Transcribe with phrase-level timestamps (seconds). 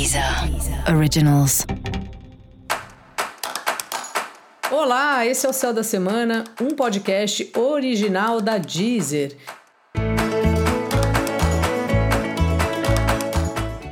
[0.00, 0.24] Deezer
[0.96, 1.66] Originals.
[4.70, 9.36] Olá, esse é o Céu da Semana, um podcast original da Deezer.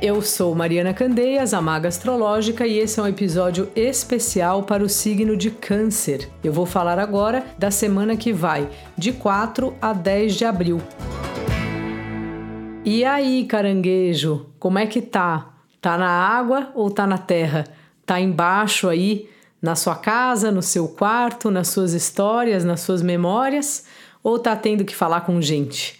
[0.01, 4.89] Eu sou Mariana Candeias, a Maga Astrológica, e esse é um episódio especial para o
[4.89, 6.27] signo de Câncer.
[6.43, 8.67] Eu vou falar agora da semana que vai,
[8.97, 10.81] de 4 a 10 de abril.
[12.83, 15.58] E aí, caranguejo, como é que tá?
[15.81, 17.65] Tá na água ou tá na terra?
[18.05, 19.29] Tá embaixo aí,
[19.61, 23.85] na sua casa, no seu quarto, nas suas histórias, nas suas memórias?
[24.21, 25.99] Ou tá tendo que falar com gente?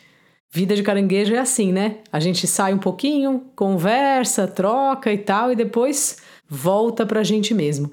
[0.52, 1.98] Vida de caranguejo é assim, né?
[2.12, 6.18] A gente sai um pouquinho, conversa, troca e tal, e depois
[6.50, 7.92] volta pra gente mesmo.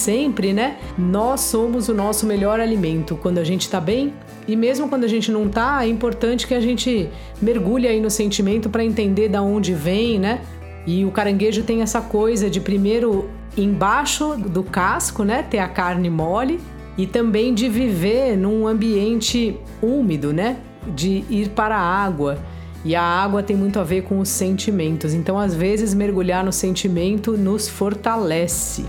[0.00, 0.78] sempre, né?
[0.96, 4.14] Nós somos o nosso melhor alimento quando a gente tá bem.
[4.46, 7.08] E mesmo quando a gente não tá, é importante que a gente
[7.40, 10.40] mergulhe aí no sentimento para entender da onde vem, né?
[10.86, 16.08] E o caranguejo tem essa coisa de primeiro embaixo do casco, né, ter a carne
[16.08, 16.60] mole
[16.96, 20.56] e também de viver num ambiente úmido, né?
[20.94, 22.38] De ir para a água.
[22.84, 25.12] E a água tem muito a ver com os sentimentos.
[25.12, 28.86] Então, às vezes, mergulhar no sentimento nos fortalece.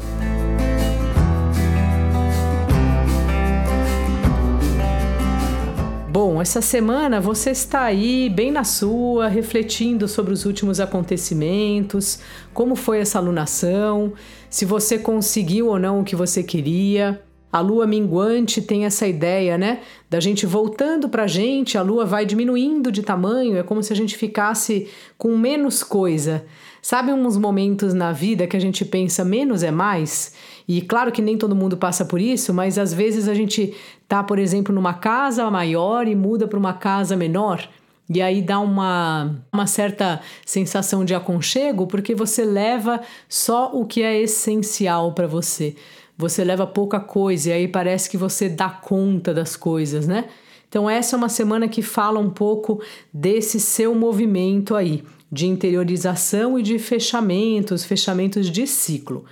[6.41, 12.19] Essa semana você está aí bem na sua, refletindo sobre os últimos acontecimentos,
[12.51, 14.13] como foi essa alunação,
[14.49, 17.21] se você conseguiu ou não o que você queria.
[17.51, 19.81] A lua minguante tem essa ideia, né?
[20.09, 23.95] Da gente voltando pra gente, a lua vai diminuindo de tamanho, é como se a
[23.95, 26.45] gente ficasse com menos coisa.
[26.81, 30.33] Sabe uns momentos na vida que a gente pensa menos é mais?
[30.67, 33.75] E claro que nem todo mundo passa por isso, mas às vezes a gente
[34.07, 37.69] tá, por exemplo, numa casa maior e muda para uma casa menor.
[38.09, 44.01] E aí dá uma, uma certa sensação de aconchego, porque você leva só o que
[44.01, 45.75] é essencial para você.
[46.21, 50.25] Você leva pouca coisa e aí parece que você dá conta das coisas, né?
[50.69, 52.79] Então, essa é uma semana que fala um pouco
[53.11, 59.25] desse seu movimento aí, de interiorização e de fechamentos, fechamentos de ciclo.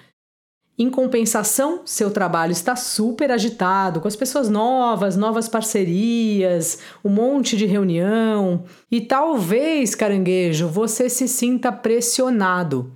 [0.80, 7.56] Em compensação, seu trabalho está super agitado, com as pessoas novas, novas parcerias, um monte
[7.56, 8.64] de reunião.
[8.90, 12.92] E talvez, caranguejo, você se sinta pressionado.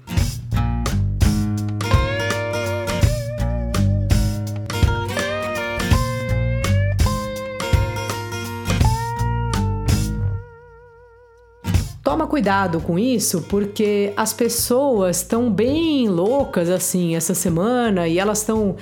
[12.13, 18.37] Toma cuidado com isso, porque as pessoas estão bem loucas assim essa semana e elas
[18.37, 18.75] estão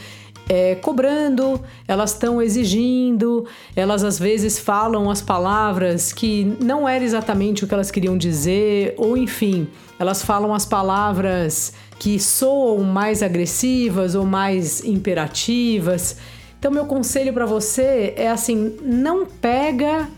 [0.50, 7.64] é, cobrando, elas estão exigindo, elas às vezes falam as palavras que não era exatamente
[7.64, 9.66] o que elas queriam dizer, ou enfim,
[9.97, 16.18] elas falam as palavras que soam mais agressivas ou mais imperativas.
[16.59, 20.09] Então, meu conselho para você é assim: não pega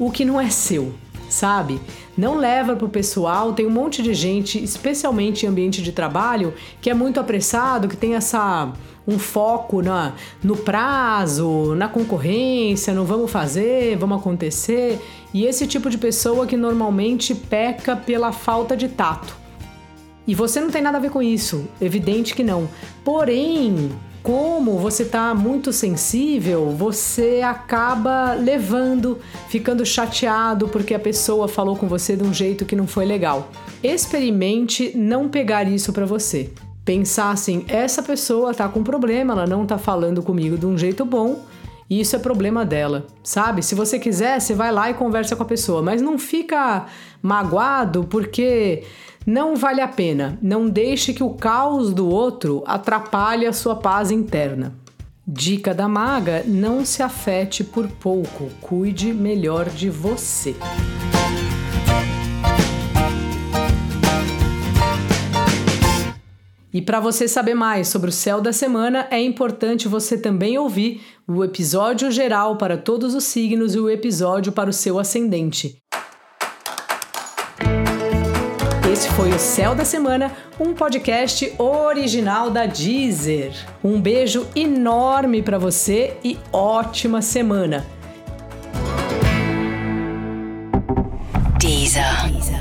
[0.00, 0.92] o que não é seu
[1.36, 1.80] sabe?
[2.16, 6.88] Não leva pro pessoal, tem um monte de gente, especialmente em ambiente de trabalho, que
[6.88, 8.72] é muito apressado, que tem essa
[9.06, 15.00] um foco na, no prazo, na concorrência, no vamos fazer, vamos acontecer,
[15.32, 19.36] e esse tipo de pessoa que normalmente peca pela falta de tato.
[20.26, 22.68] E você não tem nada a ver com isso, evidente que não.
[23.04, 23.92] Porém,
[24.26, 31.86] como você está muito sensível, você acaba levando, ficando chateado porque a pessoa falou com
[31.86, 33.52] você de um jeito que não foi legal.
[33.84, 36.50] Experimente não pegar isso para você.
[36.84, 41.04] Pensar assim, essa pessoa tá com problema, ela não tá falando comigo de um jeito
[41.04, 41.44] bom,
[41.88, 43.62] e isso é problema dela, sabe?
[43.62, 46.86] Se você quiser, você vai lá e conversa com a pessoa, mas não fica
[47.22, 48.82] magoado porque
[49.26, 50.38] não vale a pena.
[50.40, 54.78] Não deixe que o caos do outro atrapalhe a sua paz interna.
[55.26, 60.54] Dica da maga: não se afete por pouco, cuide melhor de você.
[66.72, 71.00] E para você saber mais sobre o céu da semana, é importante você também ouvir
[71.26, 75.78] o episódio geral para todos os signos e o episódio para o seu ascendente.
[78.92, 80.30] Esse foi o Céu da Semana,
[80.60, 83.52] um podcast original da Deezer.
[83.82, 87.84] Um beijo enorme para você e ótima semana.
[91.58, 92.04] Deezer.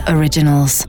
[0.10, 0.88] Originals.